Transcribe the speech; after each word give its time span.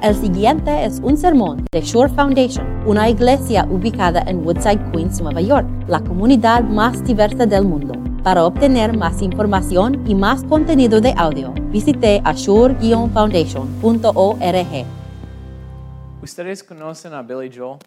El 0.00 0.14
siguiente 0.14 0.84
es 0.84 1.00
un 1.00 1.16
sermón 1.16 1.66
de 1.72 1.80
Shore 1.80 2.12
Foundation, 2.14 2.64
una 2.86 3.08
iglesia 3.08 3.66
ubicada 3.68 4.22
en 4.28 4.46
Woodside, 4.46 4.92
Queens, 4.92 5.20
Nueva 5.20 5.40
York, 5.40 5.66
la 5.88 5.98
comunidad 5.98 6.62
más 6.62 7.02
diversa 7.02 7.46
del 7.46 7.64
mundo. 7.64 7.94
Para 8.22 8.44
obtener 8.44 8.96
más 8.96 9.20
información 9.22 10.08
y 10.08 10.14
más 10.14 10.44
contenido 10.44 11.00
de 11.00 11.12
audio, 11.16 11.52
visite 11.72 12.22
ashore-foundation.org. 12.24 14.86
¿Ustedes 16.22 16.62
conocen 16.62 17.14
a 17.14 17.22
Billy 17.22 17.50
Joel? 17.52 17.80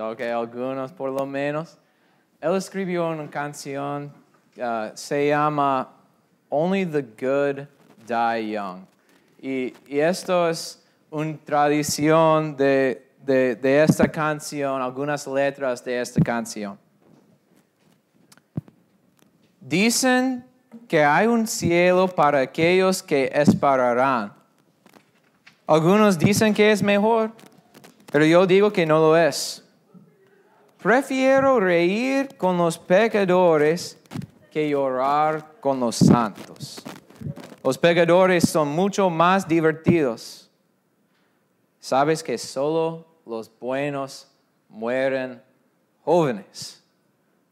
Ok, 0.00 0.22
algunos 0.22 0.90
por 0.90 1.10
lo 1.10 1.26
menos. 1.26 1.76
Él 2.40 2.56
escribió 2.56 3.10
una 3.10 3.28
canción, 3.28 4.10
uh, 4.56 4.88
se 4.94 5.28
llama 5.28 5.90
Only 6.48 6.86
the 6.86 7.02
Good 7.02 7.66
Die 8.08 8.52
Young. 8.52 8.93
Y, 9.46 9.74
esto 9.90 10.48
es 10.48 10.82
una 11.10 11.36
tradición 11.36 12.56
de, 12.56 13.10
de 13.26 13.84
esta 13.86 14.08
canción, 14.08 14.80
algunas 14.80 15.26
letras 15.26 15.84
de 15.84 16.00
esta 16.00 16.18
canción. 16.22 16.78
Dicen 19.60 20.46
que 20.88 21.04
hay 21.04 21.26
un 21.26 21.46
cielo 21.46 22.08
para 22.08 22.40
aquellos 22.40 23.02
que 23.02 23.30
esperarán. 23.34 24.32
Algunos 25.66 26.18
dicen 26.18 26.54
que 26.54 26.72
es 26.72 26.82
mejor, 26.82 27.30
pero 28.10 28.24
yo 28.24 28.46
digo 28.46 28.72
que 28.72 28.86
no 28.86 28.98
lo 28.98 29.14
es. 29.14 29.62
Prefiero 30.82 31.60
reír 31.60 32.34
con 32.38 32.56
los 32.56 32.78
pecadores 32.78 33.98
que 34.50 34.70
llorar 34.70 35.52
con 35.60 35.80
los 35.80 35.96
santos. 35.96 36.82
Los 37.64 37.78
pecadores 37.78 38.46
son 38.46 38.68
mucho 38.68 39.08
más 39.08 39.48
divertidos. 39.48 40.50
Sabes 41.80 42.22
que 42.22 42.36
solo 42.36 43.06
los 43.24 43.50
buenos 43.58 44.28
mueren 44.68 45.40
jóvenes. 46.04 46.84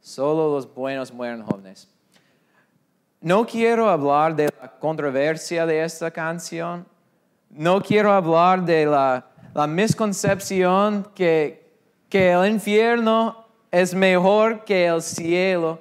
Solo 0.03 0.53
los 0.55 0.75
buenos 0.75 1.11
mueren 1.11 1.43
jóvenes. 1.43 1.89
No 3.23 3.47
quiero 3.47 3.89
hablar 3.89 4.37
de 4.37 4.51
la 4.61 4.71
controversia 4.79 5.65
de 5.65 5.83
esta 5.83 6.11
canción. 6.11 6.87
No 7.49 7.81
quiero 7.81 8.13
hablar 8.13 8.63
de 8.67 8.85
la, 8.85 9.27
la 9.55 9.67
misconcepción 9.67 11.09
que, 11.15 11.73
que 12.11 12.33
el 12.33 12.53
infierno 12.53 13.47
es 13.71 13.95
mejor 13.95 14.63
que 14.67 14.85
el 14.85 15.01
cielo. 15.01 15.81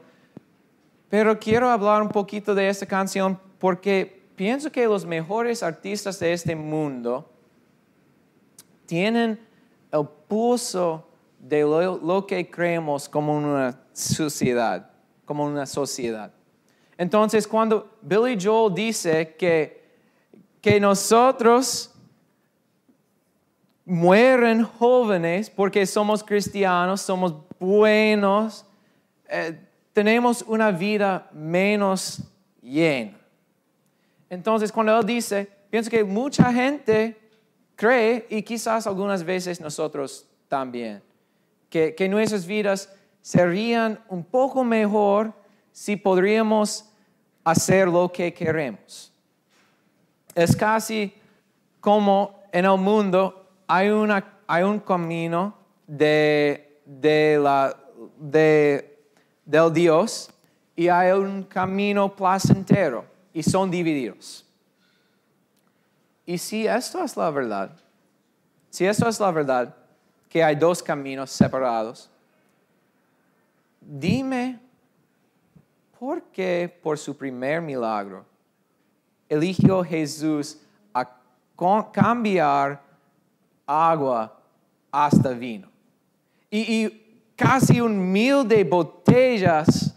Pero 1.09 1.37
quiero 1.37 1.69
hablar 1.69 2.01
un 2.01 2.07
poquito 2.07 2.55
de 2.55 2.69
esta 2.69 2.85
canción 2.85 3.37
porque 3.59 4.20
pienso 4.41 4.71
que 4.71 4.87
los 4.87 5.05
mejores 5.05 5.61
artistas 5.61 6.17
de 6.17 6.33
este 6.33 6.55
mundo 6.55 7.29
tienen 8.87 9.39
el 9.91 10.07
pulso 10.27 11.07
de 11.37 11.61
lo, 11.61 12.25
que 12.25 12.49
creemos 12.49 13.07
como 13.07 13.37
una 13.37 13.79
sociedad, 13.93 14.89
como 15.25 15.45
una 15.45 15.67
sociedad. 15.67 16.33
Entonces, 16.97 17.47
cuando 17.47 17.95
Billy 18.01 18.35
Joel 18.41 18.73
dice 18.73 19.35
que, 19.37 19.83
que 20.59 20.79
nosotros 20.79 21.93
mueren 23.85 24.63
jóvenes 24.63 25.51
porque 25.51 25.85
somos 25.85 26.23
cristianos, 26.23 27.01
somos 27.01 27.35
buenos, 27.59 28.65
eh, 29.29 29.55
tenemos 29.93 30.43
una 30.47 30.71
vida 30.71 31.29
menos 31.31 32.23
llena. 32.59 33.20
Entonces, 34.31 34.71
cuando 34.71 34.97
él 34.97 35.05
dice, 35.05 35.45
pienso 35.69 35.91
que 35.91 36.05
mucha 36.05 36.53
gente 36.53 37.17
cree, 37.75 38.25
y 38.29 38.41
quizás 38.43 38.87
algunas 38.87 39.25
veces 39.25 39.59
nosotros 39.59 40.25
también, 40.47 41.03
que, 41.69 41.93
que 41.93 42.07
nuestras 42.07 42.45
vidas 42.45 42.89
serían 43.21 43.99
un 44.07 44.23
poco 44.23 44.63
mejor 44.63 45.33
si 45.73 45.97
podríamos 45.97 46.89
hacer 47.43 47.89
lo 47.89 48.09
que 48.09 48.33
queremos. 48.33 49.11
Es 50.33 50.55
casi 50.55 51.13
como 51.81 52.39
en 52.53 52.63
el 52.63 52.77
mundo 52.77 53.49
hay, 53.67 53.89
una, 53.89 54.39
hay 54.47 54.63
un 54.63 54.79
camino 54.79 55.57
de, 55.85 56.79
de 56.85 57.37
la, 57.37 57.75
de, 58.17 58.97
del 59.43 59.73
Dios 59.73 60.29
y 60.73 60.87
hay 60.87 61.11
un 61.11 61.43
camino 61.43 62.15
placentero 62.15 63.10
y 63.33 63.43
son 63.43 63.71
divididos. 63.71 64.45
Y 66.25 66.37
si 66.37 66.67
esto 66.67 67.03
es 67.03 67.17
la 67.17 67.29
verdad, 67.29 67.71
si 68.69 68.85
esto 68.85 69.07
es 69.07 69.19
la 69.19 69.31
verdad, 69.31 69.75
que 70.29 70.43
hay 70.43 70.55
dos 70.55 70.81
caminos 70.81 71.29
separados, 71.29 72.09
dime 73.81 74.59
por 75.99 76.21
qué 76.23 76.73
por 76.81 76.97
su 76.97 77.15
primer 77.15 77.61
milagro 77.61 78.25
eligió 79.27 79.83
Jesús 79.83 80.57
a 80.93 81.07
cambiar 81.91 82.81
agua 83.65 84.37
hasta 84.91 85.29
vino. 85.29 85.69
Y, 86.49 86.59
y 86.59 87.31
casi 87.35 87.79
un 87.81 88.11
mil 88.11 88.47
de 88.47 88.63
botellas 88.63 89.95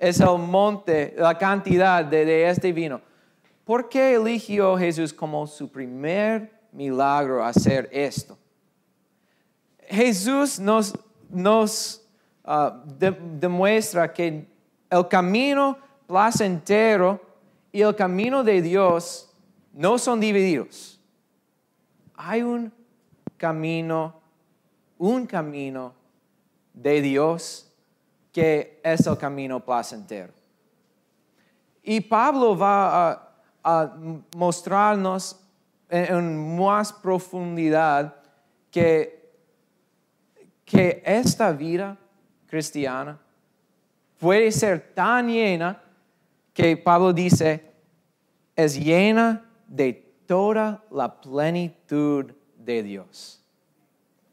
es 0.00 0.18
el 0.18 0.38
monte, 0.38 1.14
la 1.18 1.36
cantidad 1.36 2.02
de, 2.02 2.48
este 2.48 2.72
vino. 2.72 3.02
¿Por 3.66 3.90
qué 3.90 4.14
eligió 4.14 4.76
Jesús 4.78 5.12
como 5.12 5.46
su 5.46 5.70
primer 5.70 6.50
milagro 6.72 7.44
hacer 7.44 7.86
esto? 7.92 8.38
Jesús 9.86 10.58
nos, 10.58 12.02
ah, 12.44 12.82
demuestra 12.86 14.10
que 14.10 14.48
el 14.88 15.08
camino 15.08 15.76
placentero 16.06 17.20
y 17.70 17.82
el 17.82 17.94
camino 17.94 18.42
de 18.42 18.62
Dios 18.62 19.30
no 19.74 19.98
son 19.98 20.18
divididos. 20.18 20.98
Hay 22.14 22.40
un 22.40 22.72
camino, 23.36 24.14
un 24.96 25.26
camino 25.26 25.92
de 26.72 27.02
Dios 27.02 27.69
que 28.32 28.80
es 28.82 29.06
el 29.06 29.16
camino 29.18 29.64
placentero. 29.64 30.32
Y 31.82 32.00
Pablo 32.00 32.56
va 32.56 33.34
a, 33.62 33.96
mostrarnos 34.36 35.38
en, 35.88 36.56
más 36.56 36.92
profundidad 36.92 38.14
que, 38.70 39.32
que 40.64 41.02
esta 41.04 41.52
vida 41.52 41.96
cristiana 42.46 43.18
puede 44.18 44.52
ser 44.52 44.92
tan 44.94 45.28
llena 45.28 45.82
que 46.52 46.76
Pablo 46.76 47.12
dice, 47.12 47.64
es 48.54 48.78
llena 48.78 49.44
de 49.66 49.92
toda 50.26 50.84
la 50.90 51.20
plenitud 51.20 52.32
de 52.56 52.82
Dios. 52.82 53.42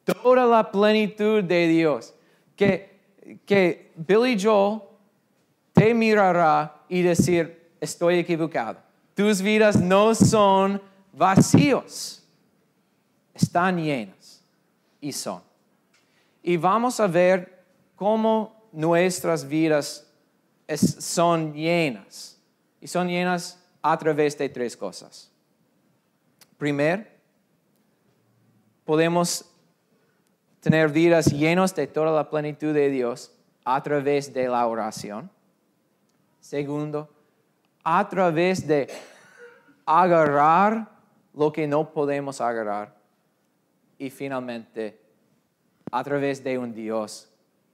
Toda 0.04 0.46
la 0.46 0.72
plenitud 0.72 1.44
de 1.44 1.68
Dios. 1.68 2.14
Que 2.56 2.97
que 3.46 3.92
Billy 3.96 4.38
Joel 4.40 4.82
te 5.74 5.94
mirará 5.94 6.84
y 6.90 7.02
decir, 7.02 7.72
estoy 7.80 8.20
equivocado. 8.20 8.80
Tus 9.14 9.42
vidas 9.42 9.80
no 9.80 10.14
son 10.14 10.82
vacíos, 11.12 12.24
están 13.34 13.78
llenas 13.78 14.44
y 15.02 15.12
son. 15.12 15.42
Y 16.44 16.58
vamos 16.58 17.00
a 17.00 17.08
ver 17.08 17.66
cómo 17.96 18.70
nuestras 18.72 19.48
vidas 19.48 20.08
son 20.76 21.54
llenas. 21.54 22.40
Y 22.80 22.88
son 22.88 23.08
llenas 23.08 23.60
a 23.82 23.98
través 23.98 24.38
de 24.38 24.50
tres 24.50 24.78
cosas. 24.78 25.32
Primero, 26.58 27.06
podemos 28.86 29.46
tener 30.68 30.90
vidas 30.90 31.28
llenas 31.28 31.74
de 31.74 31.88
toda 31.88 32.12
la 32.12 32.30
plenitud 32.30 32.74
de 32.74 32.90
Dios 32.90 33.32
a 33.64 33.82
través 33.82 34.34
de 34.34 34.50
la 34.50 34.68
oración. 34.68 35.32
Segundo, 36.42 37.10
a 37.86 38.10
través 38.10 38.68
de 38.68 38.90
agarrar 39.86 40.90
lo 41.34 41.54
que 41.54 41.66
no 41.68 41.90
podemos 41.94 42.42
agarrar. 42.42 42.94
Y 43.98 44.10
finalmente, 44.10 45.00
a 45.90 46.04
través 46.04 46.44
de 46.44 46.58
un 46.58 46.74
Dios 46.74 47.30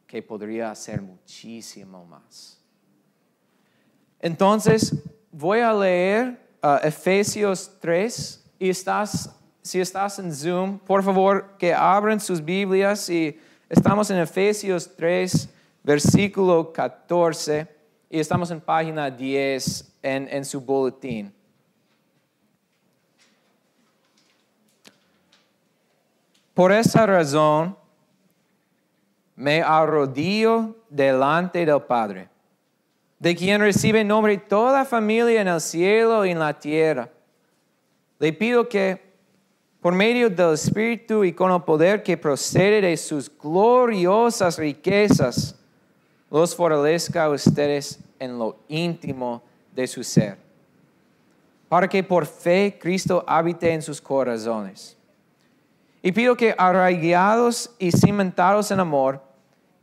que 0.05 0.21
podría 0.21 0.69
hacer 0.69 1.01
muchísimo 1.01 2.05
más. 2.05 2.61
Entonces, 4.19 5.03
voy 5.31 5.61
a 5.61 5.73
leer 5.73 6.39
uh, 6.61 6.85
Efesios 6.85 7.75
3 7.81 8.51
y 8.59 8.69
estás 8.69 9.35
si 9.63 9.79
estás 9.79 10.19
en 10.19 10.35
Zoom, 10.35 10.77
por 10.77 11.01
favor 11.03 11.55
que 11.57 11.73
abran 11.73 12.19
sus 12.19 12.43
Biblias 12.43 13.09
y 13.09 13.39
estamos 13.69 14.11
en 14.11 14.17
Efesios 14.17 14.93
3, 14.97 15.49
versículo 15.81 16.73
14 16.73 17.65
y 18.09 18.19
estamos 18.19 18.51
en 18.51 18.59
página 18.59 19.09
10 19.09 19.99
en, 20.03 20.27
en 20.29 20.43
su 20.43 20.59
boletín. 20.59 21.33
Por 26.53 26.73
esa 26.73 27.05
razón, 27.05 27.75
me 29.37 29.61
arrodillo 29.61 30.75
delante 30.89 31.65
del 31.65 31.81
Padre, 31.83 32.27
de 33.17 33.33
quien 33.33 33.61
recibe 33.61 34.03
nombre 34.03 34.37
toda 34.37 34.83
familia 34.83 35.41
en 35.41 35.47
el 35.47 35.61
cielo 35.61 36.25
y 36.25 36.31
en 36.31 36.39
la 36.39 36.59
tierra. 36.59 37.09
Le 38.19 38.33
pido 38.33 38.67
que 38.67 39.02
por 39.83 39.93
medio 39.93 40.29
del 40.29 40.53
Espíritu 40.53 41.25
y 41.25 41.33
con 41.33 41.51
el 41.51 41.61
poder 41.61 42.01
que 42.01 42.15
procede 42.15 42.79
de 42.79 42.95
sus 42.95 43.29
gloriosas 43.37 44.57
riquezas, 44.57 45.59
los 46.31 46.55
fortalezca 46.55 47.25
a 47.25 47.29
ustedes 47.29 47.99
en 48.17 48.39
lo 48.39 48.55
íntimo 48.69 49.43
de 49.75 49.85
su 49.85 50.01
ser, 50.01 50.37
para 51.67 51.89
que 51.89 52.01
por 52.01 52.25
fe 52.25 52.79
Cristo 52.81 53.25
habite 53.27 53.73
en 53.73 53.81
sus 53.81 53.99
corazones. 53.99 54.95
Y 56.01 56.13
pido 56.13 56.37
que 56.37 56.55
arraigados 56.57 57.69
y 57.77 57.91
cimentados 57.91 58.71
en 58.71 58.79
amor, 58.79 59.21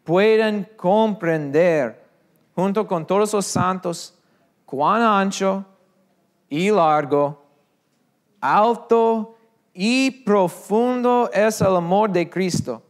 puedan 0.02 0.66
comprender, 0.76 2.02
junto 2.54 2.86
con 2.86 3.06
todos 3.06 3.34
los 3.34 3.44
santos, 3.44 4.14
cuán 4.64 5.02
ancho 5.02 5.62
y 6.48 6.70
largo, 6.70 7.44
alto 8.40 9.36
y 9.72 10.10
profundo 10.10 11.30
es 11.32 11.60
el 11.60 11.76
amor 11.76 12.10
de 12.10 12.28
Cristo. 12.28 12.82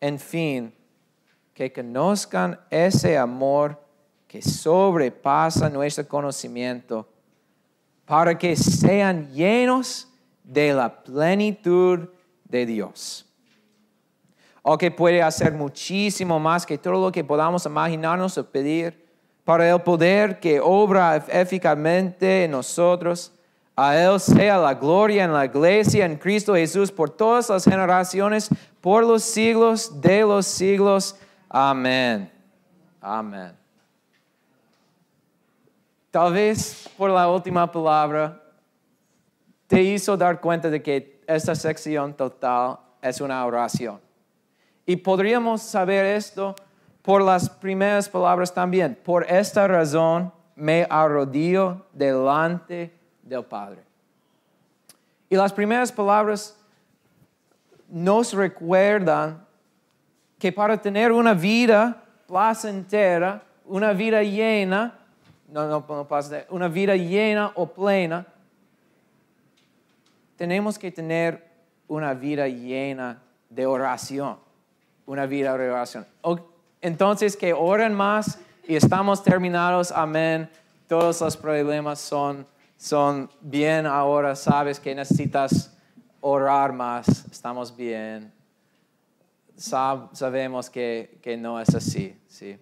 En 0.00 0.18
fin, 0.18 0.72
que 1.54 1.72
conozcan 1.72 2.58
ese 2.70 3.16
amor 3.16 3.80
que 4.26 4.42
sobrepasa 4.42 5.68
nuestro 5.68 6.08
conocimiento, 6.08 7.06
para 8.04 8.36
que 8.36 8.56
sean 8.56 9.30
llenos 9.32 10.08
de 10.42 10.72
la 10.72 11.02
plenitud 11.02 12.08
de 12.44 12.66
Dios. 12.66 13.26
O 14.62 14.78
que 14.78 14.90
puede 14.90 15.22
hacer 15.22 15.52
muchísimo 15.52 16.40
más 16.40 16.64
que 16.64 16.78
todo 16.78 17.00
lo 17.04 17.12
que 17.12 17.22
podamos 17.22 17.66
imaginarnos 17.66 18.38
o 18.38 18.50
pedir, 18.50 19.02
para 19.44 19.68
el 19.68 19.80
poder 19.82 20.38
que 20.40 20.60
obra 20.60 21.16
eficazmente 21.28 22.44
en 22.44 22.52
nosotros. 22.52 23.32
A 23.84 24.00
Él 24.00 24.20
sea 24.20 24.58
la 24.58 24.74
gloria 24.74 25.24
en 25.24 25.32
la 25.32 25.44
iglesia, 25.44 26.06
en 26.06 26.16
Cristo 26.16 26.54
Jesús, 26.54 26.92
por 26.92 27.10
todas 27.10 27.48
las 27.48 27.64
generaciones, 27.64 28.48
por 28.80 29.04
los 29.04 29.24
siglos 29.24 30.00
de 30.00 30.20
los 30.20 30.46
siglos. 30.46 31.16
Amén. 31.48 32.30
Amén. 33.00 33.50
Tal 36.12 36.32
vez 36.32 36.88
por 36.96 37.10
la 37.10 37.28
última 37.28 37.72
palabra 37.72 38.40
te 39.66 39.82
hizo 39.82 40.16
dar 40.16 40.40
cuenta 40.40 40.70
de 40.70 40.80
que 40.80 41.20
esta 41.26 41.56
sección 41.56 42.14
total 42.14 42.78
es 43.00 43.20
una 43.20 43.44
oración. 43.44 44.00
Y 44.86 44.94
podríamos 44.94 45.60
saber 45.60 46.04
esto 46.04 46.54
por 47.02 47.20
las 47.20 47.50
primeras 47.50 48.08
palabras 48.08 48.54
también. 48.54 48.96
Por 49.04 49.24
esta 49.28 49.66
razón 49.66 50.32
me 50.54 50.86
arrodillo 50.88 51.84
delante 51.92 53.01
del 53.22 53.44
Padre. 53.44 53.82
Y 55.28 55.36
las 55.36 55.52
primeras 55.52 55.90
palabras 55.90 56.56
nos 57.88 58.32
recuerdan 58.32 59.44
que 60.38 60.52
para 60.52 60.80
tener 60.80 61.12
una 61.12 61.34
vida 61.34 62.02
placentera, 62.26 63.42
una 63.64 63.92
vida 63.92 64.22
llena, 64.22 64.98
no, 65.48 65.66
no, 65.68 65.84
no 65.88 66.08
una 66.50 66.68
vida 66.68 66.96
llena 66.96 67.52
o 67.54 67.66
plena, 67.66 68.26
tenemos 70.36 70.78
que 70.78 70.90
tener 70.90 71.46
una 71.86 72.14
vida 72.14 72.48
llena 72.48 73.22
de 73.48 73.66
oración, 73.66 74.38
una 75.06 75.26
vida 75.26 75.56
de 75.56 75.70
oración. 75.70 76.06
Entonces, 76.80 77.36
que 77.36 77.52
oren 77.52 77.94
más 77.94 78.38
y 78.66 78.74
estamos 78.74 79.22
terminados, 79.22 79.92
amén. 79.92 80.50
Todos 80.88 81.20
los 81.20 81.36
problemas 81.36 82.00
son, 82.00 82.46
son 82.82 83.30
bien 83.40 83.86
ahora, 83.86 84.34
sabes 84.34 84.80
que 84.80 84.92
necesitas 84.92 85.72
orar 86.20 86.72
más, 86.72 87.26
estamos 87.30 87.76
bien. 87.76 88.32
sabemos 89.56 90.68
que, 90.68 91.20
que 91.22 91.36
no 91.36 91.60
es 91.60 91.72
así, 91.76 92.20
¿sí? 92.26 92.58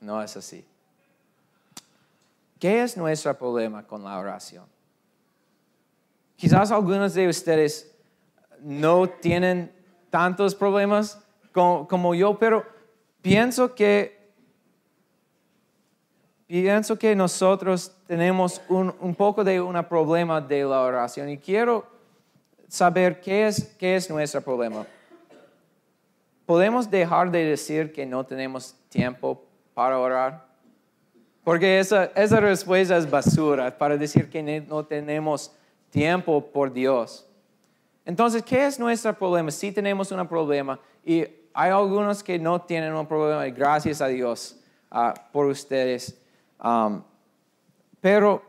No 0.00 0.22
es 0.22 0.34
así. 0.34 0.64
¿Qué 2.58 2.82
es 2.82 2.96
nuestro 2.96 3.36
problema 3.36 3.86
con 3.86 4.02
la 4.02 4.18
oración? 4.18 4.64
Quizás 6.36 6.70
algunos 6.70 7.12
de 7.12 7.28
ustedes 7.28 7.94
no 8.62 9.10
tienen 9.10 9.70
tantos 10.08 10.54
problemas 10.54 11.22
como, 11.52 12.14
yo, 12.14 12.38
pero 12.38 12.64
pienso 13.20 13.74
que, 13.74 14.19
pienso 16.50 16.98
que 16.98 17.14
nosotros 17.14 17.92
tenemos 18.08 18.60
un, 18.68 18.92
un, 18.98 19.14
poco 19.14 19.44
de 19.44 19.60
un 19.60 19.80
problema 19.84 20.40
de 20.40 20.64
la 20.64 20.80
oración 20.80 21.28
y 21.28 21.38
quiero 21.38 21.86
saber 22.66 23.20
qué 23.20 23.46
es, 23.46 23.76
qué 23.78 23.94
es 23.94 24.10
nuestro 24.10 24.40
problema. 24.40 24.84
¿Podemos 26.46 26.90
dejar 26.90 27.30
de 27.30 27.44
decir 27.44 27.92
que 27.92 28.04
no 28.04 28.26
tenemos 28.26 28.74
tiempo 28.88 29.44
para 29.74 29.96
orar? 29.96 30.44
Porque 31.44 31.78
esa, 31.78 32.06
esa 32.16 32.40
respuesta 32.40 32.96
es 32.96 33.08
basura 33.08 33.78
para 33.78 33.96
decir 33.96 34.28
que 34.28 34.42
no 34.42 34.84
tenemos 34.84 35.52
tiempo 35.90 36.44
por 36.44 36.72
Dios. 36.72 37.24
Entonces, 38.04 38.42
¿qué 38.42 38.66
es 38.66 38.76
nuestro 38.76 39.16
problema? 39.16 39.52
Si 39.52 39.70
tenemos 39.70 40.10
un 40.10 40.26
problema 40.26 40.80
y 41.04 41.24
hay 41.54 41.70
algunos 41.70 42.24
que 42.24 42.40
no 42.40 42.60
tienen 42.60 42.92
un 42.92 43.06
problema 43.06 43.46
gracias 43.46 44.00
a 44.00 44.08
Dios 44.08 44.56
ah, 44.90 45.14
por 45.32 45.46
ustedes. 45.46 46.19
Pero 48.00 48.42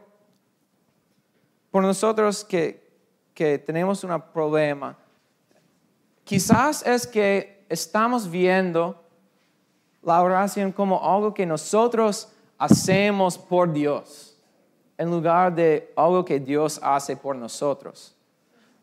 por 1.70 1.84
nosotros 1.84 2.44
que, 2.44 2.90
que 3.34 3.58
tenemos 3.58 4.04
un 4.04 4.22
problema, 4.34 4.98
quizás 6.24 6.86
es 6.86 7.08
que 7.08 7.66
estamos 7.70 8.30
viendo 8.30 9.02
la 10.02 10.22
oración 10.22 10.72
como 10.72 11.04
algo 11.04 11.34
que 11.34 11.46
nosotros 11.46 12.30
hacemos 12.58 13.38
por 13.38 13.72
Dios 13.72 14.32
en 14.98 15.10
lugar 15.10 15.56
de 15.56 15.92
algo 15.96 16.24
que 16.24 16.40
Dios 16.40 16.80
hace 16.84 17.16
por 17.16 17.36
nosotros. 17.36 18.16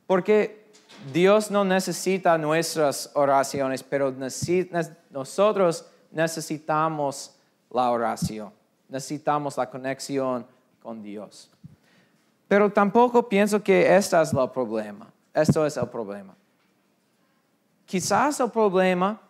Porque 0.04 0.68
Dios 1.12 1.48
no 1.48 1.64
necesita 1.64 2.36
nuestras 2.36 3.10
oraciones, 3.14 3.84
pero 3.84 4.12
nosotros 5.10 5.84
necesitamos 6.10 7.36
la 7.70 7.90
oración, 7.90 8.52
necesitamos 8.88 9.56
la 9.56 9.68
conexión 9.68 10.46
con 10.82 11.02
Dios. 11.02 11.50
Pero 12.46 12.72
tampoco 12.72 13.28
pienso 13.28 13.62
que 13.62 13.94
este 13.94 14.20
es 14.20 14.32
el 14.32 14.50
problema, 14.50 15.12
esto 15.34 15.66
es 15.66 15.76
el 15.76 15.88
problema. 15.88 16.34
Quizás 17.84 18.40
el 18.40 18.50
problema 18.50 19.20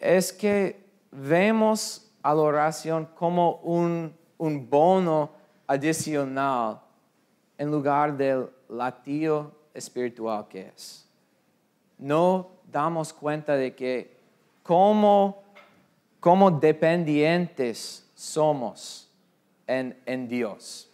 es 0.00 0.32
que 0.32 0.84
vemos 1.10 2.10
a 2.22 2.34
la 2.34 2.40
oración 2.40 3.08
como 3.14 3.56
un, 3.56 4.14
un 4.38 4.68
bono 4.68 5.30
adicional 5.66 6.80
en 7.58 7.70
lugar 7.70 8.16
del 8.16 8.48
latido 8.68 9.52
espiritual 9.72 10.46
que 10.48 10.72
es. 10.74 11.06
No 11.98 12.50
damos 12.70 13.12
cuenta 13.12 13.54
de 13.54 13.74
que 13.74 14.16
como, 14.62 15.42
como 16.20 16.50
dependientes 16.50 18.03
somos 18.24 19.10
en, 19.66 20.00
en 20.06 20.26
Dios. 20.26 20.90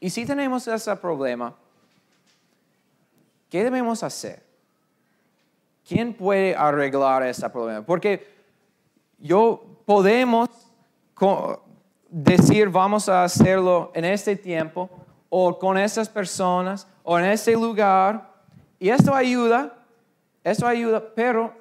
Y 0.00 0.10
si 0.10 0.24
tenemos 0.24 0.66
ese 0.68 0.94
problema, 0.96 1.54
¿qué 3.50 3.64
debemos 3.64 4.02
hacer? 4.02 4.42
¿Quién 5.86 6.14
puede 6.14 6.54
arreglar 6.54 7.22
ese 7.22 7.48
problema? 7.50 7.84
Porque 7.84 8.34
yo 9.18 9.62
podemos 9.84 10.48
decir 12.08 12.68
vamos 12.68 13.08
a 13.08 13.24
hacerlo 13.24 13.90
en 13.94 14.04
este 14.04 14.36
tiempo 14.36 14.88
o 15.28 15.58
con 15.58 15.76
estas 15.76 16.08
personas 16.08 16.86
o 17.02 17.18
en 17.18 17.26
este 17.26 17.52
lugar. 17.52 18.32
Y 18.78 18.88
esto 18.88 19.14
ayuda, 19.14 19.74
esto 20.42 20.66
ayuda, 20.66 21.02
pero 21.14 21.54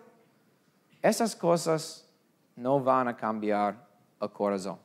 esas 1.01 1.35
cosas 1.35 2.07
no 2.55 2.79
van 2.79 3.07
a 3.07 3.15
cambiar 3.15 3.92
el 4.23 4.31
corazón. 4.31 4.77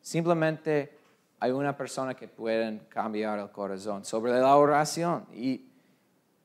Simplemente 0.00 0.98
hay 1.38 1.50
una 1.50 1.76
persona 1.76 2.14
que 2.14 2.28
puede 2.28 2.80
cambiar 2.88 3.38
el 3.38 3.50
corazón 3.50 4.04
sobre 4.04 4.32
la 4.32 4.56
oración 4.56 5.26
y, 5.34 5.64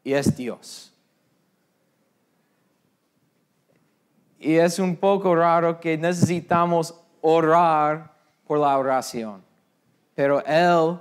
y 0.03 0.13
es 0.13 0.35
Dios. 0.35 0.93
Y 4.39 4.55
es 4.55 4.79
un 4.79 4.95
poco 4.95 5.35
raro 5.35 5.79
que 5.79 5.97
necesitamos 5.97 6.93
orar 7.21 8.13
por 8.45 8.59
la 8.59 8.77
oración, 8.77 9.43
pero 10.13 10.43
Él 10.45 10.99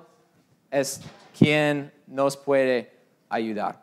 es 0.71 1.01
quien 1.39 1.93
nos 2.07 2.37
puede 2.37 2.93
ayudar. 3.29 3.81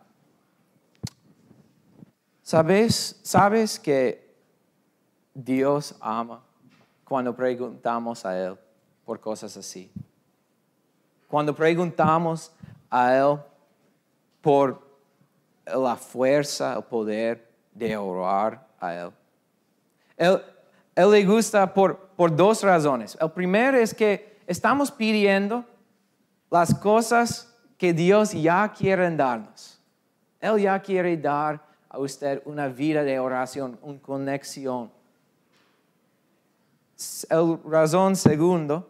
¿Sabes, 2.42 3.20
¿Sabes 3.24 3.80
que 3.80 4.36
Dios 5.34 5.96
ama 6.00 6.44
cuando 7.04 7.36
preguntamos 7.36 8.26
a 8.26 8.38
Él 8.38 8.58
por 9.06 9.20
cosas 9.20 9.56
así? 9.58 9.92
Cuando 11.28 11.56
preguntamos 11.56 12.52
a 12.90 13.16
Él 13.16 13.40
por 14.42 14.82
la 15.66 15.96
fuerza, 15.96 16.76
el 16.76 16.84
poder 16.84 17.50
de 17.74 17.98
orar 17.98 18.68
a 18.80 18.94
Él. 18.94 19.12
Él, 20.18 20.42
le 20.96 21.26
gusta 21.26 21.74
por, 21.74 21.98
por 22.16 22.36
dos 22.36 22.62
razones. 22.64 23.18
El 23.20 23.32
primero 23.32 23.78
es 23.78 23.94
que 23.94 24.40
estamos 24.46 24.92
pidiendo 24.92 25.66
las 26.52 26.74
cosas 26.76 27.52
que 27.78 27.94
Dios 27.94 28.32
ya 28.34 28.72
quiere 28.72 29.10
darnos. 29.16 29.80
Él 30.40 30.62
ya 30.62 30.80
quiere 30.82 31.18
dar 31.18 31.62
a 31.90 31.98
usted 31.98 32.42
una 32.46 32.68
vida 32.68 33.04
de 33.04 33.18
oración, 33.18 33.80
una 33.82 34.00
conexión. 34.00 34.92
El 37.30 37.60
razón 37.66 38.16
segundo 38.16 38.90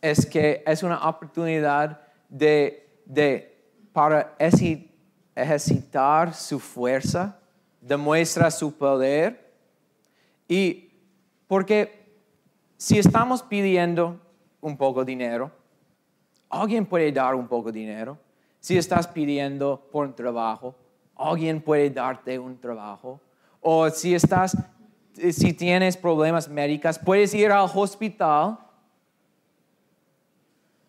es 0.00 0.26
que 0.26 0.62
es 0.66 0.82
una 0.82 1.08
oportunidad 1.08 2.00
de, 2.28 3.00
de 3.06 3.54
para 3.92 4.36
ejercitar 5.34 6.34
su 6.34 6.60
fuerza, 6.60 7.38
demuestra 7.80 8.50
su 8.50 8.76
poder 8.76 9.52
y 10.48 10.90
porque 11.46 12.04
si 12.76 12.98
estamos 12.98 13.42
pidiendo 13.42 14.20
un 14.60 14.76
poco 14.76 15.04
de 15.04 15.12
dinero, 15.12 15.50
alguien 16.50 16.86
puede 16.86 17.10
dar 17.12 17.34
un 17.34 17.48
poco 17.48 17.70
de 17.72 17.80
dinero. 17.80 18.18
Si 18.60 18.76
estás 18.76 19.06
pidiendo 19.06 19.88
por 19.92 20.06
un 20.06 20.14
trabajo, 20.14 20.74
alguien 21.16 21.60
puede 21.60 21.90
darte 21.90 22.38
un 22.38 22.58
trabajo. 22.58 23.20
O 23.60 23.88
si 23.90 24.14
estás, 24.14 24.56
si 25.14 25.52
tienes 25.52 25.96
problemas 25.96 26.48
médicos, 26.48 26.98
puedes 26.98 27.32
ir 27.34 27.50
al 27.50 27.70
hospital. 27.72 28.58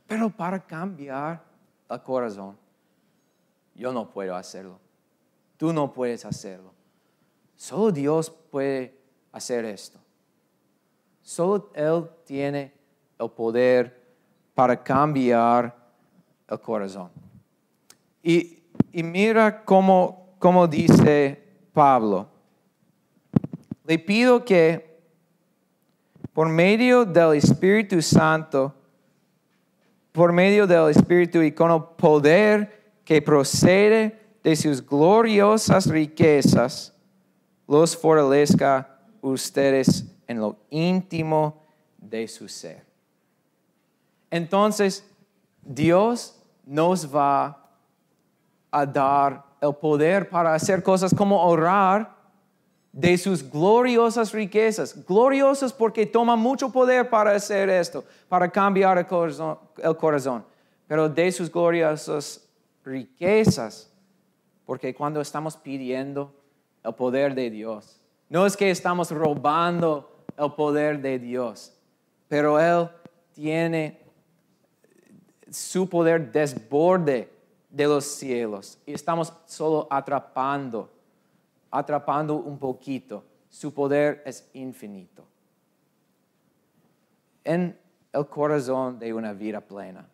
Pero 0.07 0.29
para 0.29 0.59
cambiar 0.59 1.41
el 1.89 2.01
corazón, 2.01 2.57
yo 3.73 3.91
no 3.91 4.09
puedo 4.09 4.35
hacerlo. 4.35 4.79
Tú 5.57 5.73
no 5.73 5.91
puedes 5.93 6.25
hacerlo. 6.25 6.73
Solo 7.55 7.91
Dios 7.91 8.29
puede 8.29 8.97
hacer 9.31 9.65
esto. 9.65 9.99
Solo 11.21 11.71
Él 11.73 12.09
tiene 12.25 12.73
el 13.17 13.29
poder 13.31 14.05
para 14.53 14.81
cambiar 14.81 15.75
el 16.47 16.59
corazón. 16.59 17.09
Y, 18.21 18.63
mira 18.93 19.63
cómo, 19.63 20.35
cómo 20.39 20.67
dice 20.67 21.41
Pablo. 21.73 22.34
Le 23.87 23.99
pido 23.99 24.43
que 24.43 24.99
por 26.33 26.49
medio 26.49 27.05
del 27.05 27.37
Espíritu 27.37 28.01
Santo, 28.01 28.73
por 30.11 30.33
medio 30.33 30.65
del 30.65 30.89
Espíritu 30.89 31.41
y 31.41 31.51
con 31.51 31.71
el 31.71 31.83
poder 31.95 32.93
que 33.03 33.21
procede 33.21 34.19
de 34.43 34.55
sus 34.55 34.85
gloriosas 34.85 35.87
riquezas, 35.87 36.93
los 37.67 37.95
fortalezca 37.95 38.99
ustedes 39.21 40.05
en 40.27 40.39
lo 40.39 40.57
íntimo 40.69 41.63
de 41.97 42.27
su 42.27 42.47
ser. 42.47 42.85
Entonces, 44.29 45.07
Dios 45.61 46.41
nos 46.65 47.13
va 47.13 47.69
a 48.71 48.85
dar 48.85 49.45
el 49.61 49.73
poder 49.75 50.29
para 50.29 50.53
hacer 50.53 50.83
cosas 50.83 51.13
como 51.13 51.43
orar 51.43 52.14
de 52.95 53.17
sus 53.17 53.43
gloriosas 53.43 54.31
riquezas. 54.31 55.05
Gloriosas 55.05 55.73
porque 55.73 56.05
toma 56.05 56.37
mucho 56.37 56.71
poder 56.71 57.09
para 57.09 57.31
hacer 57.31 57.69
esto, 57.69 58.05
para 58.29 58.49
cambiar 58.49 58.97
el 58.97 59.97
corazón. 59.97 60.45
Pero 60.87 61.09
de 61.09 61.29
sus 61.29 61.51
gloriosas 61.51 62.47
riquezas, 62.85 63.91
porque 64.65 64.95
cuando 64.95 65.19
estamos 65.19 65.57
pidiendo 65.57 66.33
el 66.85 66.93
poder 66.93 67.35
de 67.35 67.49
Dios, 67.49 67.99
no 68.29 68.45
es 68.45 68.55
que 68.55 68.71
estamos 68.71 69.11
robando 69.11 70.23
el 70.37 70.53
poder 70.53 71.01
de 71.01 71.19
Dios, 71.19 71.73
pero 72.29 72.57
Él 72.57 72.89
tiene 73.33 73.99
su 75.51 75.89
poder 75.89 76.31
desborde 76.31 77.29
de 77.69 77.87
los 77.87 78.05
cielos 78.05 78.77
y 78.85 78.93
estamos 78.93 79.33
solo 79.45 79.85
atrapando, 79.89 80.89
atrapando 81.77 82.35
un 82.35 82.57
poquito. 82.57 83.25
Su 83.49 83.73
poder 83.73 84.23
es 84.25 84.49
infinito. 84.53 85.25
En 87.43 87.77
el 88.11 88.27
corazón 88.27 88.97
de 88.97 89.13
una 89.13 89.33
vida 89.33 89.59
plena 89.59 90.07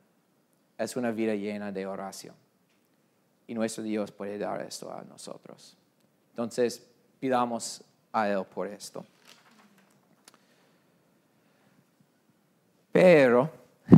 es 0.78 0.96
una 0.96 1.12
vida 1.12 1.36
llena 1.36 1.72
de 1.72 1.86
oración. 1.86 2.36
Y 3.46 3.54
nuestro 3.54 3.84
Dios 3.84 4.12
puede 4.12 4.38
dar 4.38 4.62
esto 4.62 4.92
a 4.92 5.04
nosotros. 5.04 5.78
Entonces, 6.32 6.88
pidamos 7.20 7.84
a 8.12 8.28
Él 8.28 8.44
por 8.46 8.68
esto. 8.68 9.06
Pero 12.92 13.50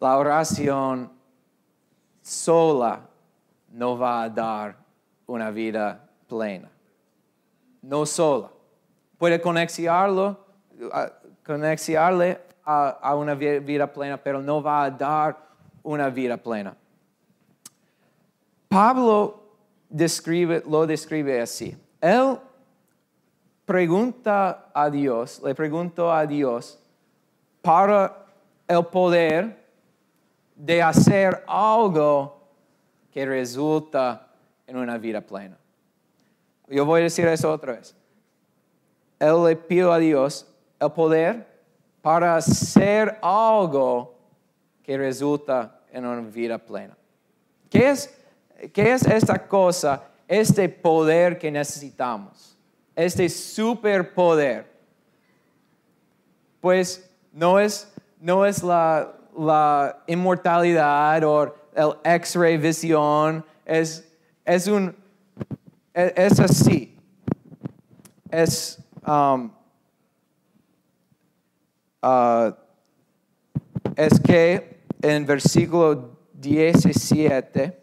la 0.00 0.18
oración 0.18 1.10
sola 2.20 3.08
no 3.72 3.98
va 3.98 4.24
a 4.24 4.28
dar 4.28 4.83
una 5.26 5.50
vida 5.50 6.08
plena. 6.28 6.70
No 7.82 8.06
sola. 8.06 8.50
Puede 9.18 9.40
conectarlo, 9.40 10.38
conectarle 11.44 12.40
a, 12.64 13.14
una 13.14 13.34
vida 13.34 13.92
plena, 13.92 14.16
pero 14.16 14.40
no 14.40 14.62
va 14.62 14.84
a 14.84 14.90
dar 14.90 15.36
una 15.82 16.08
vida 16.08 16.36
plena. 16.36 16.76
Pablo 18.68 19.44
describe, 19.88 20.62
lo 20.68 20.86
describe 20.86 21.40
así. 21.40 21.76
Él 22.00 22.38
pregunta 23.64 24.70
a 24.74 24.90
Dios, 24.90 25.40
le 25.44 25.54
preguntó 25.54 26.12
a 26.12 26.26
Dios 26.26 26.78
para 27.62 28.26
el 28.66 28.84
poder 28.86 29.64
de 30.54 30.82
hacer 30.82 31.44
algo 31.46 32.48
que 33.12 33.24
resulta 33.24 34.28
en 34.66 34.76
una 34.76 34.98
vida 34.98 35.20
plena. 35.20 35.56
Yo 36.68 36.84
voy 36.84 37.00
a 37.00 37.04
decir 37.04 37.26
eso 37.26 37.52
otra 37.52 37.74
vez. 37.74 37.94
Él 39.18 39.44
le 39.44 39.56
pidió 39.56 39.92
a 39.92 39.98
Dios 39.98 40.46
el 40.80 40.90
poder 40.92 41.46
para 42.02 42.36
hacer 42.36 43.18
algo 43.22 44.14
que 44.82 44.98
resulta 44.98 45.80
en 45.90 46.06
una 46.06 46.20
vida 46.22 46.58
plena. 46.58 46.96
¿Qué 47.70 47.90
es, 47.90 48.14
qué 48.72 48.92
es 48.92 49.06
esta 49.06 49.46
cosa 49.46 50.02
este 50.28 50.68
poder 50.68 51.38
que 51.38 51.50
necesitamos, 51.50 52.56
este 52.96 53.28
superpoder, 53.28 54.66
pues 56.60 57.10
no 57.32 57.58
es, 57.58 57.92
no 58.20 58.46
es 58.46 58.62
la, 58.62 59.12
la 59.36 60.02
inmortalidad 60.06 61.22
o 61.24 61.54
el 61.74 61.92
X-ray 62.04 62.56
visión, 62.56 63.44
es, 63.66 64.10
es 64.44 64.66
un, 64.66 64.94
es, 65.94 66.40
así. 66.40 66.96
Es, 68.30 68.82
um, 69.06 69.50
uh, 72.02 72.52
es 73.96 74.20
que 74.20 74.84
en 75.02 75.24
versículo 75.24 76.18
17, 76.32 77.80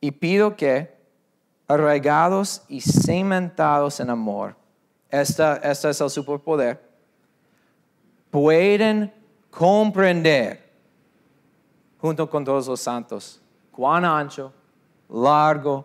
y 0.00 0.10
pido 0.12 0.56
que, 0.56 0.96
arraigados 1.68 2.62
y 2.68 2.80
cimentados 2.80 4.00
en 4.00 4.10
amor, 4.10 4.56
esta, 5.10 5.56
este 5.56 5.90
es 5.90 6.00
el 6.00 6.10
superpoder, 6.10 6.80
pueden 8.30 9.12
comprender, 9.50 10.72
junto 11.98 12.28
con 12.28 12.44
todos 12.44 12.66
los 12.66 12.80
santos, 12.80 13.40
cuán 13.70 14.04
ancho, 14.04 14.52
largo, 15.08 15.84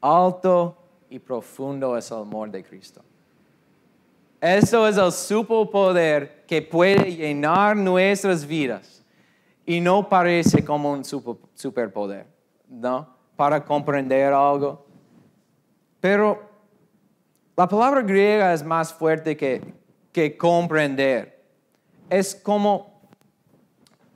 alto 0.00 0.76
y 1.08 1.18
profundo 1.18 1.96
es 1.96 2.10
el 2.10 2.18
amor 2.18 2.50
de 2.50 2.62
Cristo. 2.62 3.02
Eso 4.40 4.86
es 4.86 4.96
el 4.96 5.12
superpoder 5.12 6.44
que 6.46 6.62
puede 6.62 7.16
llenar 7.16 7.76
nuestras 7.76 8.46
vidas 8.46 9.02
y 9.64 9.80
no 9.80 10.08
parece 10.08 10.64
como 10.64 10.92
un 10.92 11.04
superpoder, 11.04 12.26
¿no? 12.68 13.16
para 13.36 13.62
comprender 13.64 14.32
algo. 14.32 14.84
Pero 16.00 16.42
la 17.56 17.68
palabra 17.68 18.02
griega 18.02 18.52
es 18.52 18.64
más 18.64 18.92
fuerte 18.92 19.36
que, 19.36 19.62
que 20.12 20.36
comprender. 20.36 21.44
Es 22.08 22.34
como 22.34 23.00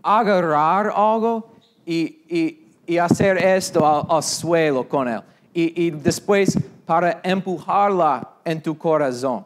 agarrar 0.02 0.92
algo 0.94 1.52
y, 1.84 2.22
y 2.28 2.59
hacer 2.98 3.38
esto 3.38 3.86
al, 3.86 4.06
al 4.08 4.22
suelo 4.22 4.88
con 4.88 5.08
él. 5.08 5.22
Y, 5.52 5.86
y 5.86 5.90
después 5.90 6.58
para 6.86 7.20
empujarla 7.22 8.28
en 8.44 8.60
tu 8.60 8.76
corazón. 8.76 9.44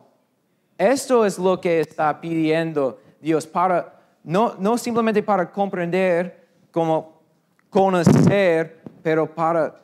Esto 0.79 1.25
es 1.25 1.39
lo 1.39 1.61
que 1.61 1.81
está 1.81 2.21
pidiendo 2.21 2.99
Dios 3.21 3.47
para, 3.47 4.01
no, 4.23 4.55
no 4.59 4.77
simplemente 4.77 5.23
para 5.23 5.51
comprender, 5.51 6.47
como 6.71 7.21
conocer, 7.71 8.83
pero 9.03 9.33
para 9.33 9.81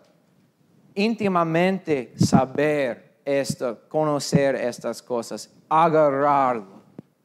íntimamente 0.94 2.12
saber 2.16 3.18
esto, 3.24 3.78
conocer 3.88 4.56
estas 4.56 5.02
cosas, 5.02 5.50
agarrarlo. 5.68 6.80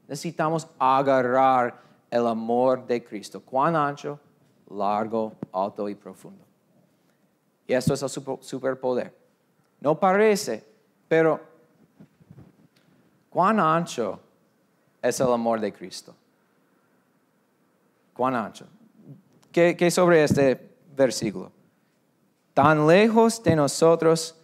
Necesitamos 0.08 0.68
agarrar 0.78 1.80
el 2.12 2.28
amor 2.28 2.86
de 2.86 3.04
Cristo. 3.04 3.42
Cuán 3.42 3.76
ancho, 3.76 4.20
largo, 4.76 5.34
alto 5.52 5.88
y 5.90 5.96
profundo. 5.96 6.44
Y 7.68 7.74
esto 7.74 7.94
es 7.94 8.02
el 8.04 8.10
super- 8.10 8.38
superpoder. 8.42 9.16
No 9.80 10.00
parece, 10.00 10.64
pero 11.08 11.40
cuán 13.30 13.60
ancho 13.60 14.20
es 15.02 15.20
el 15.20 15.32
amor 15.32 15.60
de 15.60 15.72
Cristo. 15.74 16.16
Cuán 18.14 18.36
ancho. 18.36 18.66
¿Qué, 19.52 19.76
qué 19.76 19.92
sobre 19.92 20.24
este 20.24 20.76
versículo? 20.96 21.52
Tan 22.54 22.88
lejos 22.88 23.44
de 23.44 23.56
nosotros 23.56 24.36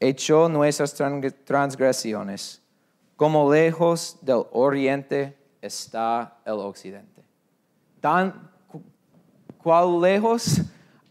echó 0.00 0.48
nuestras 0.48 0.98
tran- 0.98 1.34
transgresiones, 1.44 2.62
como 3.16 3.52
lejos 3.52 4.16
del 4.22 4.44
oriente 4.52 5.36
está 5.60 6.38
el 6.44 6.54
occidente. 6.54 7.22
Tan 8.00 8.50
cu- 9.58 9.62
cuál 9.62 10.00
lejos 10.00 10.60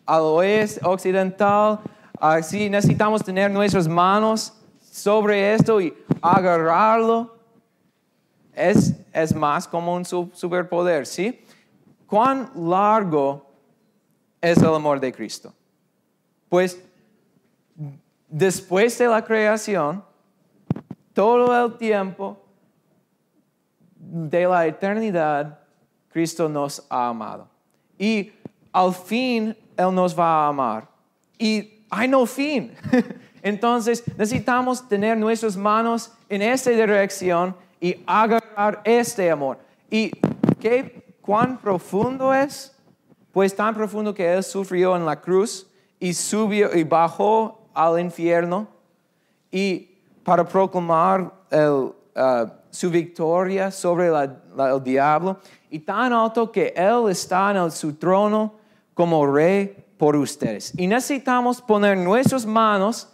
al 0.05 0.21
oeste 0.21 0.79
occidental, 0.83 1.79
así 2.19 2.69
necesitamos 2.69 3.23
tener 3.23 3.51
nuestras 3.51 3.87
manos 3.87 4.53
sobre 4.81 5.53
esto 5.53 5.79
y 5.81 5.93
agarrarlo. 6.21 7.35
Es, 8.53 8.95
es 9.13 9.35
más 9.35 9.67
como 9.67 9.93
un 9.93 10.03
su- 10.03 10.31
superpoder, 10.33 11.05
¿sí? 11.05 11.43
¿Cuán 12.07 12.49
largo 12.55 13.45
es 14.41 14.57
el 14.57 14.73
amor 14.73 14.99
de 14.99 15.11
Cristo? 15.13 15.53
Pues 16.49 16.81
después 18.27 18.97
de 18.97 19.07
la 19.07 19.23
creación, 19.23 20.03
todo 21.13 21.65
el 21.65 21.77
tiempo 21.77 22.37
de 23.95 24.45
la 24.47 24.65
eternidad, 24.65 25.59
Cristo 26.09 26.47
nos 26.49 26.85
ha 26.89 27.09
amado. 27.09 27.47
Y 27.97 28.31
al 28.71 28.93
fin 28.93 29.55
Él 29.75 29.93
nos 29.93 30.17
va 30.17 30.45
a 30.45 30.47
amar. 30.49 30.87
Y 31.37 31.83
hay 31.89 32.07
no 32.07 32.25
fin. 32.25 32.73
Entonces 33.41 34.03
necesitamos 34.17 34.87
tener 34.87 35.17
nuestras 35.17 35.55
manos 35.55 36.11
en 36.29 36.41
esta 36.41 36.69
dirección 36.71 37.55
y 37.79 37.95
agarrar 38.05 38.81
este 38.83 39.29
amor. 39.31 39.59
¿Y 39.89 40.11
qué, 40.59 41.15
cuán 41.21 41.57
profundo 41.57 42.33
es? 42.33 42.75
Pues 43.31 43.55
tan 43.55 43.73
profundo 43.75 44.13
que 44.13 44.33
Él 44.33 44.43
sufrió 44.43 44.95
en 44.95 45.05
la 45.05 45.21
cruz 45.21 45.67
y 45.99 46.13
subió 46.13 46.75
y 46.75 46.83
bajó 46.83 47.69
al 47.73 47.99
infierno 47.99 48.67
y 49.51 49.91
para 50.23 50.45
proclamar 50.45 51.31
el, 51.49 51.93
uh, 52.15 52.49
su 52.77 52.91
victoria 52.91 53.71
sobre 53.71 54.07
el 54.07 54.83
diablo 54.83 55.39
y 55.71 55.79
tan 55.79 56.13
alto 56.13 56.51
que 56.51 56.75
Él 56.75 57.09
está 57.09 57.49
en 57.49 57.71
su 57.71 57.95
trono 57.95 58.53
como 58.93 59.25
rey 59.25 59.75
por 59.97 60.15
ustedes. 60.15 60.73
Y 60.77 60.85
necesitamos 60.85 61.59
poner 61.59 61.97
nuestras 61.97 62.45
manos 62.45 63.09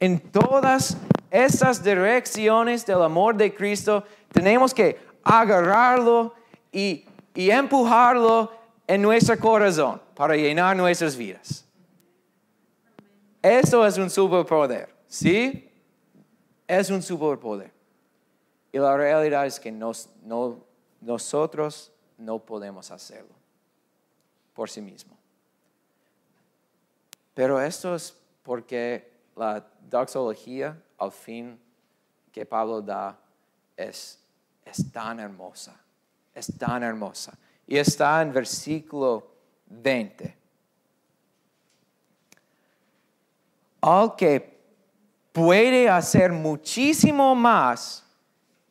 en 0.00 0.20
todas 0.20 0.98
esas 1.30 1.82
direcciones 1.82 2.84
del 2.84 3.00
amor 3.00 3.34
de 3.34 3.54
Cristo. 3.54 4.04
Tenemos 4.30 4.74
que 4.74 4.98
agarrarlo 5.24 6.34
y, 6.70 7.06
y 7.34 7.48
empujarlo 7.48 8.52
en 8.86 9.00
nuestro 9.00 9.38
corazón 9.38 9.98
para 10.14 10.36
llenar 10.36 10.76
nuestras 10.76 11.16
vidas. 11.16 11.64
Eso 13.40 13.86
es 13.86 13.96
un 13.96 14.10
superpoder, 14.10 14.94
¿sí? 15.08 15.70
Es 16.68 16.90
un 16.90 17.02
superpoder. 17.02 17.75
Y 18.76 18.78
la 18.78 18.94
realidad 18.94 19.46
es 19.46 19.58
que 19.58 19.72
nos- 19.72 20.10
no- 20.22 20.62
nosotros 21.00 21.90
no 22.18 22.38
podemos 22.38 22.90
hacerlo 22.90 23.34
por 24.52 24.68
sí 24.68 24.82
mismo. 24.82 25.16
Pero 27.32 27.58
esto 27.58 27.94
es 27.94 28.14
porque 28.42 29.10
la 29.34 29.66
doxología, 29.88 30.78
al 30.98 31.10
fin, 31.10 31.58
que 32.30 32.44
Pablo 32.44 32.82
da, 32.82 33.18
es, 33.78 34.22
es 34.62 34.92
tan 34.92 35.20
hermosa, 35.20 35.74
es 36.34 36.52
tan 36.58 36.82
hermosa. 36.82 37.32
Y 37.66 37.78
está 37.78 38.20
en 38.20 38.30
versículo 38.30 39.26
20. 39.68 40.36
Al 43.80 44.14
que 44.16 44.60
puede 45.32 45.88
hacer 45.88 46.30
muchísimo 46.30 47.34
más 47.34 48.05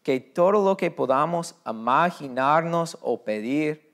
que 0.06 0.20
todo 0.20 0.52
lo 0.52 0.78
que 0.78 0.92
podamos 0.92 1.56
imaginarnos 1.66 2.96
o 3.02 3.24
pedir, 3.24 3.92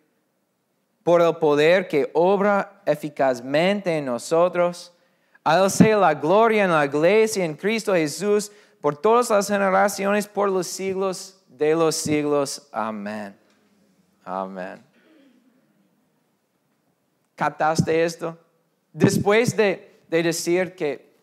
por 1.03 1.21
el 1.21 1.37
poder 1.37 1.87
que 1.87 2.11
obra 2.13 2.81
eficazmente 2.85 3.97
en 3.97 4.07
nosotros. 4.07 4.91
A 5.41 5.57
Él 5.57 5.71
sea 5.71 5.95
la 5.95 6.13
gloria 6.13 6.65
en 6.65 6.71
la 6.71 6.83
iglesia, 6.83 7.45
en 7.45 7.55
Cristo 7.55 7.93
Jesús, 7.93 8.51
por 8.81 8.97
todas 8.97 9.29
las 9.29 9.47
generaciones, 9.47 10.27
por 10.27 10.49
los 10.49 10.67
siglos 10.67 11.41
de 11.47 11.73
los 11.75 11.95
siglos. 11.95 12.67
Amén. 12.73 13.33
Amén. 14.25 14.83
¿Captaste 17.35 18.03
esto? 18.03 18.37
Después 18.91 19.55
de, 19.55 20.01
de 20.09 20.23
decir 20.23 20.75
que 20.75 21.15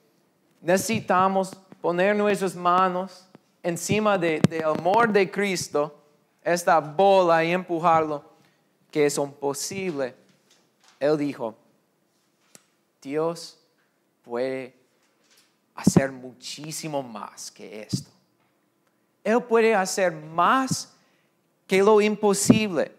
necesitamos 0.62 1.52
poner 1.82 2.16
nuestras 2.16 2.56
manos 2.56 3.27
encima 3.62 4.16
de- 4.18 4.40
del 4.48 4.64
amor 4.64 5.12
de 5.12 5.30
Cristo, 5.30 5.94
esta 6.42 6.80
bola 6.80 7.44
y 7.44 7.52
empujarlo, 7.52 8.24
que 8.90 9.06
es 9.06 9.16
imposible, 9.18 10.14
Él 11.00 11.16
dijo, 11.18 11.54
Dios 13.00 13.58
puede 14.24 14.74
hacer 15.74 16.10
muchísimo 16.10 17.02
más 17.02 17.50
que 17.50 17.82
esto. 17.82 18.10
Él 19.22 19.42
puede 19.42 19.74
hacer 19.74 20.12
más 20.12 20.92
que 21.66 21.82
lo 21.82 22.00
imposible. 22.00 22.92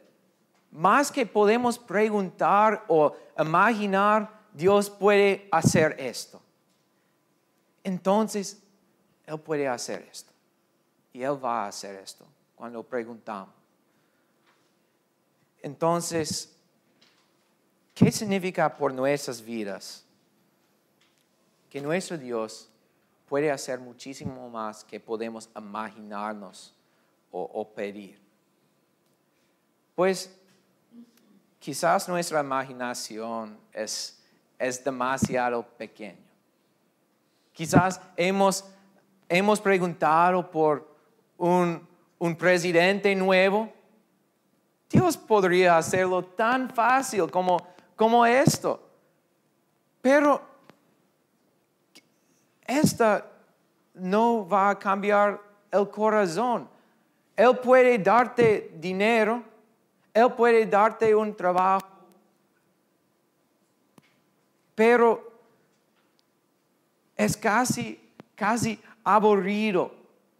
Más 0.71 1.11
que 1.11 1.25
podemos 1.25 1.79
preguntar 1.79 2.85
o 2.87 3.15
imaginar, 3.37 4.29
Dios 4.53 4.89
puede 4.89 5.47
hacer 5.51 5.95
esto. 5.99 6.39
Entonces, 7.83 8.61
Él 9.25 9.39
puede 9.39 9.67
hacer 9.67 10.07
esto. 10.11 10.31
Y 11.13 11.23
Él 11.23 11.43
va 11.43 11.65
a 11.65 11.67
hacer 11.67 11.95
esto 11.95 12.25
cuando 12.55 12.83
preguntamos. 12.83 13.53
Entonces, 15.61 16.55
¿qué 17.93 18.11
significa 18.11 18.75
por 18.75 18.93
nuestras 18.93 19.41
vidas? 19.41 20.05
Que 21.69 21.81
nuestro 21.81 22.17
Dios 22.17 22.69
puede 23.27 23.51
hacer 23.51 23.79
muchísimo 23.79 24.49
más 24.49 24.83
que 24.83 24.99
podemos 24.99 25.49
imaginarnos 25.55 26.73
o, 27.31 27.69
pedir. 27.75 28.19
Pues 29.95 30.35
quizás 31.59 32.09
nuestra 32.09 32.39
imaginación 32.39 33.57
es, 33.71 34.19
es 34.57 34.83
demasiado 34.83 35.61
pequeña. 35.61 36.17
Quizás 37.53 38.01
hemos, 38.15 38.65
hemos 39.27 39.61
preguntado 39.61 40.49
por 40.49 40.89
un, 41.39 41.87
un 42.19 42.35
presidente 42.35 43.15
nuevo. 43.15 43.71
Dios 44.89 45.17
podría 45.17 45.77
hacerlo 45.77 46.23
tan 46.23 46.69
fácil 46.69 47.29
como, 47.31 47.57
como 47.95 48.25
esto. 48.25 48.87
Pero 50.01 50.41
esta 52.65 53.25
no 53.93 54.47
va 54.47 54.71
a 54.71 54.79
cambiar 54.79 55.41
el 55.71 55.89
corazón. 55.89 56.69
Él 57.35 57.57
puede 57.57 57.97
darte 57.97 58.71
dinero, 58.75 59.43
Él 60.13 60.33
puede 60.33 60.65
darte 60.65 61.15
un 61.15 61.35
trabajo, 61.35 61.87
pero 64.75 65.31
es 67.15 67.37
casi, 67.37 67.99
casi 68.35 68.81
aburrido 69.03 69.98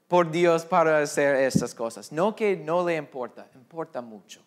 por 0.10 0.32
Dios 0.32 0.66
para 0.66 1.02
hacer 1.02 1.36
estas 1.36 1.74
cosas. 1.74 2.12
No 2.12 2.36
que 2.36 2.58
no 2.58 2.86
le 2.86 2.98
importa, 2.98 3.48
importa 3.54 4.02
mucho. 4.02 4.42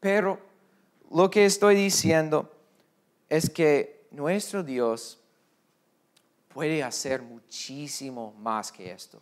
Pero 0.00 0.40
lo 1.12 1.30
que 1.30 1.44
estoy 1.44 1.76
diciendo 1.76 2.50
es 3.28 3.48
que 3.48 4.08
nuestro 4.10 4.62
Dios 4.62 5.20
puede 6.48 6.82
hacer 6.82 7.22
muchísimo 7.22 8.34
más 8.38 8.72
que 8.72 8.90
esto, 8.90 9.20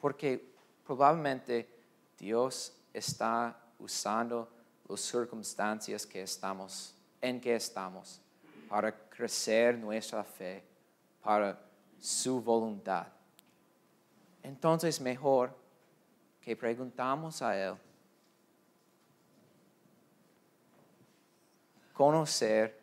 porque 0.00 0.52
probablemente 0.86 1.68
Dios 2.16 2.72
está 2.94 3.60
usando 3.80 4.48
las 4.88 5.00
circunstancias 5.00 6.08
en 7.20 7.40
que 7.40 7.54
estamos, 7.56 8.20
para 8.68 8.92
crecer 9.08 9.76
nuestra 9.76 10.22
fe, 10.22 10.62
para 11.20 11.60
su 11.98 12.40
voluntad. 12.40 13.08
Entonces 14.42 15.00
mejor 15.00 15.54
que 16.40 16.56
preguntamos 16.56 17.40
a 17.42 17.56
Él, 17.56 17.74
conocer 21.92 22.78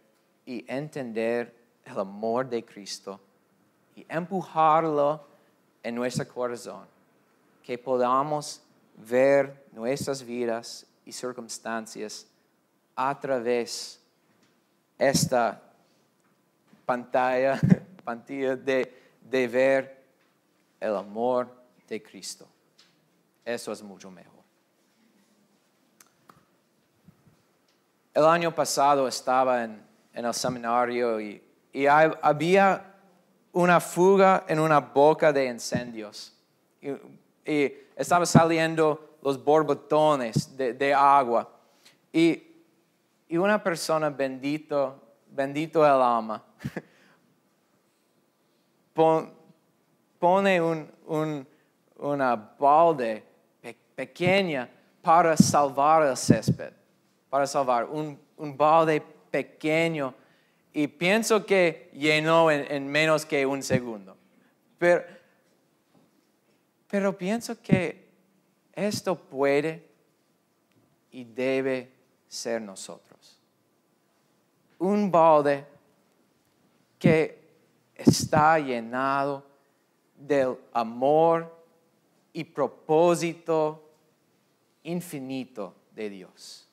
y 0.45 0.63
entender 0.71 1.53
el 1.83 1.99
amor 1.99 2.47
de 2.47 2.63
Cristo 2.63 3.19
y 3.95 4.05
empujarlo 4.07 5.25
en 5.83 5.95
nuestro 5.95 6.27
corazón, 6.27 6.87
que 7.63 7.77
podamos 7.77 8.61
ver 8.95 9.65
nuestras 9.71 10.23
vidas 10.23 10.85
y 11.05 11.11
circunstancias 11.11 12.27
a 12.95 13.19
través 13.19 13.99
de 14.97 15.09
esta 15.09 15.61
pantalla, 16.85 17.59
pantalla 18.03 18.55
de, 18.55 19.11
de 19.29 19.47
ver 19.47 19.98
el 20.79 20.95
amor 20.95 21.49
de 21.87 22.01
Cristo. 22.01 22.47
Eso 23.45 23.71
es 23.71 23.81
mucho 23.81 24.11
mejor. 24.11 24.39
El 28.13 28.25
año 28.25 28.53
pasado 28.53 29.07
estaba 29.07 29.63
en, 29.63 29.81
en 30.13 30.25
el 30.25 30.33
seminario 30.33 31.19
y, 31.21 31.41
y 31.71 31.85
había 31.85 32.95
una 33.51 33.79
fuga 33.79 34.45
en 34.47 34.59
una 34.59 34.79
boca 34.79 35.31
de 35.31 35.45
incendios. 35.45 36.35
Y, 36.81 36.89
y 37.49 37.73
estaban 37.95 38.27
saliendo 38.27 39.17
los 39.21 39.43
borbotones 39.43 40.55
de, 40.55 40.73
de 40.73 40.93
agua. 40.93 41.49
Y, 42.11 42.43
y 43.27 43.37
una 43.37 43.61
persona, 43.61 44.09
bendito, 44.09 45.01
bendito 45.29 45.85
el 45.85 46.01
alma, 46.01 46.43
pon- 48.93 49.33
pone 50.19 50.61
un, 50.61 50.91
un- 51.07 51.47
una 51.97 52.35
balde 52.35 53.23
pe- 53.61 53.75
pequeña 53.95 54.69
para 55.01 55.35
salvar 55.37 56.03
el 56.03 56.15
césped, 56.17 56.73
para 57.29 57.47
salvar 57.47 57.85
un, 57.85 58.19
un 58.37 58.55
balde 58.57 59.01
pequeño 59.31 60.13
y 60.73 60.87
pienso 60.87 61.45
que 61.45 61.89
llenó 61.93 62.51
en, 62.51 62.69
en 62.71 62.87
menos 62.87 63.25
que 63.25 63.45
un 63.45 63.63
segundo. 63.63 64.15
Pero, 64.77 65.03
pero 66.87 67.17
pienso 67.17 67.61
que 67.61 68.07
esto 68.73 69.15
puede 69.15 69.85
y 71.11 71.23
debe 71.23 71.91
ser 72.27 72.61
nosotros. 72.61 73.39
Un 74.77 75.11
balde 75.11 75.65
que 76.97 77.39
está 77.95 78.57
llenado 78.59 79.43
del 80.19 80.57
amor 80.73 81.51
y 82.33 82.43
propósito 82.43 83.89
infinito 84.83 85.73
de 85.95 86.09
Dios. 86.09 86.67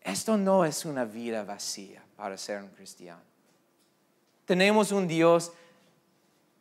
Esto 0.00 0.36
no 0.36 0.64
es 0.64 0.84
una 0.84 1.04
vida 1.04 1.44
vacía 1.44 2.04
para 2.16 2.36
ser 2.36 2.62
un 2.62 2.70
cristiano. 2.70 3.22
Tenemos 4.44 4.92
un 4.92 5.06
Dios 5.06 5.52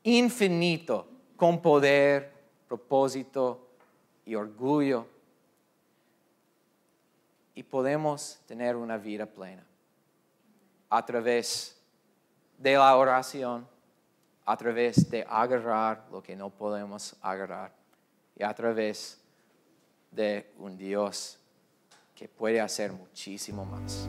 infinito 0.04 1.08
con 1.36 1.62
poder, 1.62 2.34
propósito 2.68 3.68
y 4.26 4.36
orgullo. 4.36 5.08
Y 7.56 7.64
podemos 7.64 8.40
tener 8.46 8.76
una 8.76 8.98
vida 8.98 9.26
plena 9.26 9.66
a 10.90 11.06
través 11.06 11.82
de 12.58 12.74
la 12.74 12.96
oración, 12.96 13.68
a 14.48 14.56
través 14.56 15.10
de 15.10 15.26
agarrar 15.28 16.08
lo 16.10 16.24
que 16.24 16.34
no 16.34 16.50
podemos 16.50 17.16
agarrar 17.22 17.74
y 18.34 18.44
a 18.44 18.54
través 18.54 19.20
de 20.10 20.54
un 20.58 20.78
Dios 20.78 21.38
que 22.16 22.30
puede 22.30 22.62
hacer 22.62 22.94
muchísimo 22.94 23.66
más. 23.66 24.08